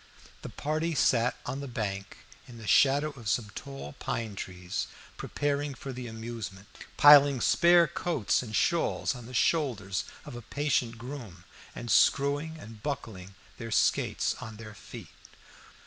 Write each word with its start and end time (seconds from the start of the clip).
The 0.41 0.49
party 0.49 0.95
sat 0.95 1.37
on 1.45 1.59
the 1.59 1.67
bank 1.67 2.17
in 2.47 2.57
the 2.57 2.65
shadow 2.65 3.11
of 3.11 3.29
some 3.29 3.51
tall 3.53 3.93
pine 3.99 4.35
trees, 4.35 4.87
preparing 5.15 5.75
for 5.75 5.93
the 5.93 6.07
amusement, 6.07 6.65
piling 6.97 7.39
spare 7.39 7.85
coats 7.87 8.41
and 8.41 8.55
shawls 8.55 9.13
on 9.13 9.27
the 9.27 9.35
shoulders 9.35 10.05
of 10.25 10.35
a 10.35 10.41
patient 10.41 10.97
groom, 10.97 11.43
and 11.75 11.91
screwing 11.91 12.57
and 12.57 12.81
buckling 12.81 13.35
their 13.59 13.69
skates 13.69 14.33
on 14.41 14.57
their 14.57 14.73
feet. 14.73 15.09